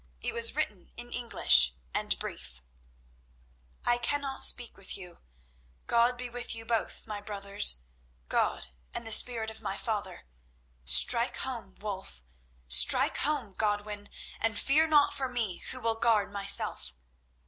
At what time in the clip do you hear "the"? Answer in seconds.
9.05-9.11